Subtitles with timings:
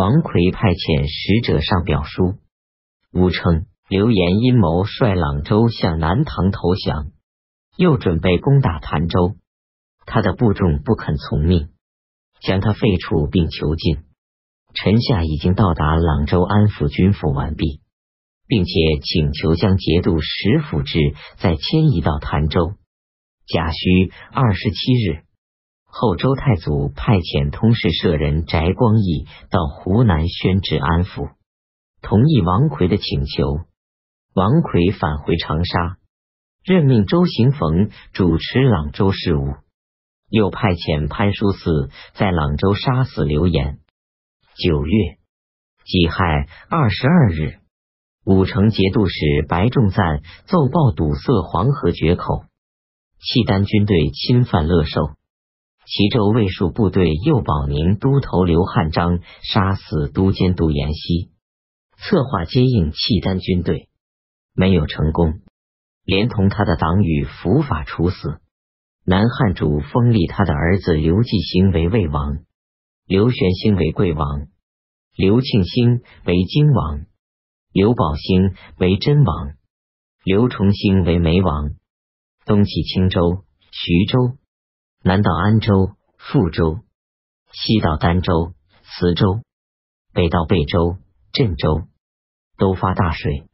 [0.00, 2.36] 王奎派遣使者上表书，
[3.12, 7.12] 诬称刘岩阴谋率朗州向南唐投降，
[7.76, 9.36] 又准备攻打潭州，
[10.06, 11.68] 他的部众不肯从命，
[12.40, 13.98] 将他废除并囚禁。
[14.72, 17.82] 臣下已经到达朗州安抚军府完毕，
[18.46, 18.72] 并且
[19.02, 20.98] 请求将节度使府制
[21.36, 22.72] 再迁移到潭州。
[23.46, 25.24] 甲戌二十七日。
[25.92, 31.32] 后周太祖派遣通事舍人翟光义到湖南宣旨安抚，
[32.00, 33.60] 同意王奎的请求。
[34.32, 35.98] 王奎返回长沙，
[36.62, 39.54] 任命周行逢主持朗州事务，
[40.28, 43.80] 又派遣潘叔嗣在朗州杀死刘演。
[44.56, 45.18] 九月
[45.84, 47.58] 己亥二十二日，
[48.24, 52.44] 武城节度使白仲赞奏报堵塞黄河决口，
[53.18, 55.16] 契丹军队侵犯乐寿。
[55.92, 61.32] 齐州卫戍部队右保宁都头刘汉章杀死都监督阎锡，
[61.98, 63.88] 策划接应契丹军队，
[64.54, 65.40] 没有成功，
[66.04, 68.38] 连同他的党羽伏法处死。
[69.04, 72.38] 南汉主封立他的儿子刘继兴为魏王，
[73.04, 74.46] 刘玄兴为贵王，
[75.16, 77.06] 刘庆兴为荆王，
[77.72, 79.54] 刘宝兴为真王，
[80.22, 81.70] 刘崇兴为梅王。
[82.46, 84.36] 东起青州、徐州。
[85.02, 86.80] 南到安州、富州，
[87.52, 89.40] 西到儋州、磁州，
[90.12, 90.98] 北到贝州、
[91.32, 91.84] 镇州，
[92.58, 93.48] 都发大水。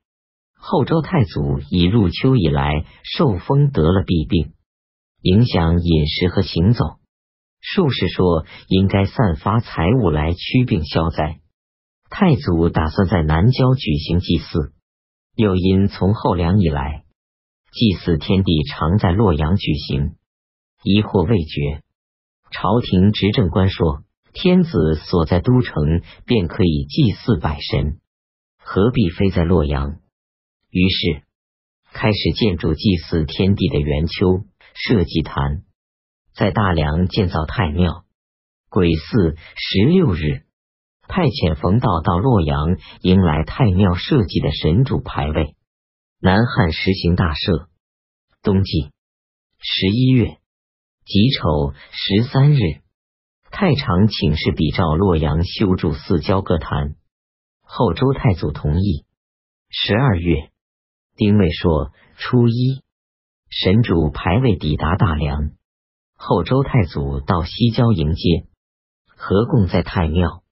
[0.58, 4.54] 后周太祖已入秋以来受风得了弊病，
[5.22, 6.96] 影响饮食和行走。
[7.60, 11.38] 术士说应该散发财物来驱病消灾。
[12.10, 14.72] 太祖打算在南郊举行祭祀，
[15.36, 17.04] 又因从后梁以来，
[17.70, 20.16] 祭祀天地常在洛阳举行。
[20.86, 21.82] 疑惑未决，
[22.52, 27.98] 朝廷执政官说：“天子所在都城，便可以祭祀百神，
[28.56, 29.98] 何必非在洛阳？”
[30.70, 31.24] 于是
[31.90, 35.64] 开始建筑祭祀天地的圆丘，设祭坛，
[36.36, 38.04] 在大梁建造太庙。
[38.68, 40.44] 癸巳十六日，
[41.08, 45.56] 派遣冯道到洛阳迎来太庙设计的神主牌位。
[46.20, 47.66] 南汉实行大赦。
[48.40, 48.92] 冬季
[49.58, 50.38] 十一月。
[51.06, 52.58] 己丑十三日，
[53.52, 56.96] 太常请示比照洛阳修筑四郊歌坛，
[57.62, 59.04] 后周太祖同意。
[59.70, 60.50] 十二月
[61.14, 62.82] 丁未朔初一，
[63.48, 65.52] 神主牌位抵达大梁，
[66.16, 68.48] 后周太祖到西郊迎接，
[69.06, 70.42] 合共在太庙。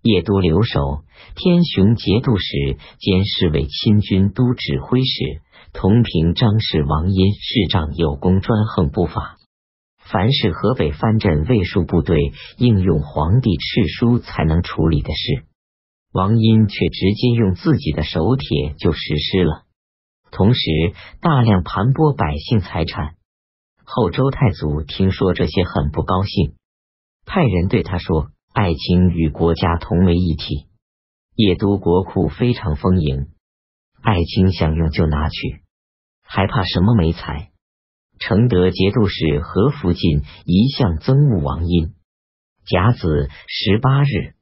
[0.00, 5.42] 夜都留守、天雄节度使兼侍卫亲军都指挥使
[5.74, 9.36] 同平张氏王殷视障有功专横不法。
[10.10, 15.44] 凡是河北藩镇卫戍部队应用皇帝敕书才能处理的事，
[16.12, 19.66] 王殷却直接用自己的手帖就实施了，
[20.32, 20.60] 同时
[21.20, 23.14] 大量盘剥百姓财产。
[23.84, 26.54] 后周太祖听说这些，很不高兴，
[27.24, 30.66] 派人对他说：“爱卿与国家同为一体，
[31.36, 33.28] 邺都国库非常丰盈，
[34.02, 35.62] 爱卿想用就拿去，
[36.24, 37.49] 还怕什么没财？”
[38.20, 41.94] 承德节度使何福晋一向憎恶王殷。
[42.66, 44.34] 甲子十八日，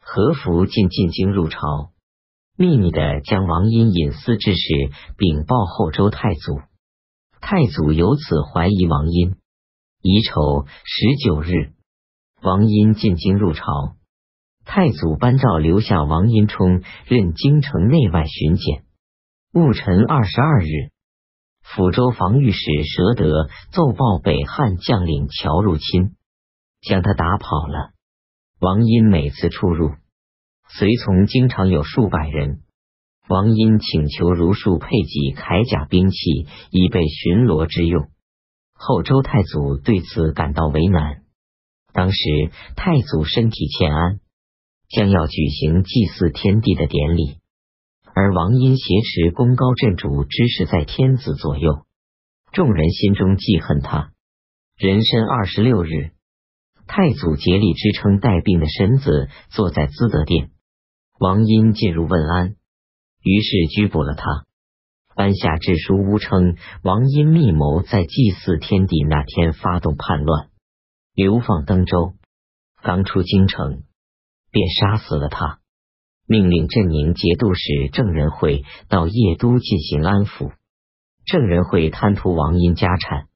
[0.00, 1.90] 何福晋进京入朝，
[2.56, 6.60] 秘密的将王殷隐私之事禀报后周太祖。
[7.40, 9.34] 太祖由此怀疑王殷。
[10.02, 11.72] 乙丑十九日，
[12.40, 13.96] 王殷进京入朝，
[14.64, 18.84] 太祖颁诏留下王殷冲任京城内外巡检。
[19.52, 20.92] 戊辰二十二日。
[21.74, 26.14] 抚州防御使佘德奏报北汉将领乔入侵，
[26.80, 27.90] 将他打跑了。
[28.60, 29.90] 王殷每次出入，
[30.68, 32.60] 随从经常有数百人。
[33.28, 38.08] 王殷请求如数配给铠甲兵器，以备巡逻之用。
[38.72, 41.24] 后周太祖对此感到为难。
[41.92, 42.18] 当时
[42.76, 44.20] 太祖身体欠安，
[44.88, 47.38] 将要举行祭祀天地的典礼。
[48.18, 51.84] 而王殷挟持功高震主之势在天子左右，
[52.50, 54.10] 众人心中记恨他。
[54.78, 56.12] 壬申二十六日，
[56.86, 60.48] 太祖竭力支撑带病的身子坐在资德殿，
[61.18, 62.56] 王殷进入问安，
[63.22, 64.46] 于是拘捕了他，
[65.14, 70.48] 颁下制书，诬称王殷密谋在祭祀天地那天发动叛乱，
[71.12, 72.14] 流放登州。
[72.82, 73.82] 刚出京城，
[74.50, 75.60] 便杀死了他。
[76.26, 80.52] 命令镇宁节度使郑仁惠到邺都进行安抚。
[81.24, 83.28] 郑仁惠贪图王殷家产，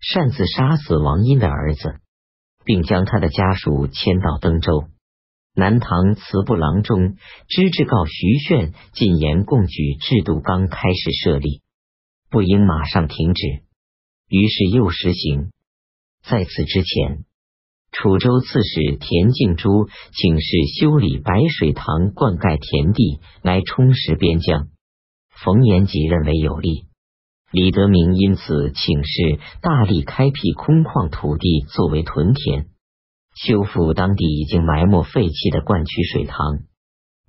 [0.00, 2.00] 擅自杀死王殷的儿子，
[2.64, 4.88] 并将他的家属迁到登州。
[5.54, 7.16] 南唐祠部郎中
[7.48, 11.62] 知制告徐铉禁言贡举制度刚开始设立，
[12.30, 13.42] 不应马上停止，
[14.28, 15.50] 于是又实行。
[16.22, 17.24] 在此之前，
[17.92, 20.46] 楚州刺史田敬珠请示
[20.78, 24.68] 修理白水塘，灌溉田地，来充实边疆。
[25.44, 26.86] 冯延吉认为有利，
[27.50, 32.68] 李德明因此请示大力开辟空旷土地作为屯田。
[33.34, 36.60] 修复当地已经埋没废弃的灌区水塘，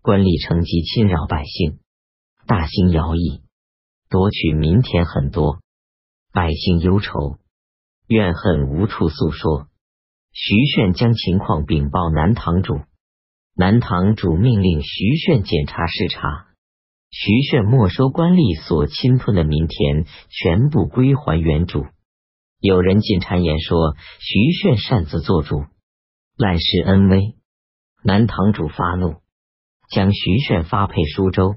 [0.02, 1.80] 官吏乘机侵扰百姓，
[2.46, 3.42] 大兴徭役，
[4.10, 5.60] 夺取民田很多，
[6.32, 7.38] 百姓忧愁，
[8.08, 9.68] 怨恨无处诉说。
[10.34, 12.80] 徐铉将情况禀报南堂主，
[13.56, 16.48] 南堂主命令徐铉检查视察。
[17.10, 21.86] 徐铉没收官吏所侵吞的民田，全部归还原主。
[22.62, 25.66] 有人进谗言说，徐铉擅自做主。
[26.38, 27.36] 滥施恩威，
[28.02, 29.16] 南堂主发怒，
[29.90, 31.56] 将徐铉发配苏州。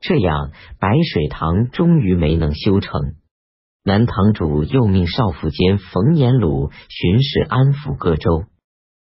[0.00, 3.16] 这样，白水塘终于没能修成。
[3.82, 8.44] 南堂主又命少府监冯延鲁巡视安抚各州。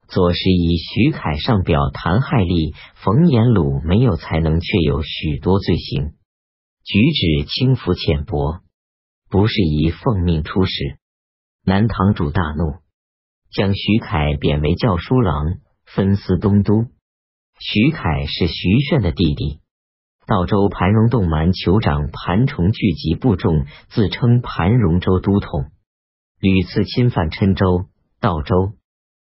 [0.08, 6.12] 左拾遗徐凯上表弹害力冯延鲁没有才能，却有许多罪行，
[6.84, 8.60] 举止轻浮浅薄，
[9.30, 10.98] 不适宜奉命出使。
[11.64, 12.80] 南堂主大怒。
[13.50, 16.84] 将徐凯贬为校书郎，分司东都。
[17.58, 19.60] 徐凯是徐铉的弟弟。
[20.28, 25.70] 道州盘荣洞蛮酋长盘崇聚集部众，自称盘荣州都统，
[26.38, 27.86] 屡次侵犯郴州、
[28.20, 28.72] 道州。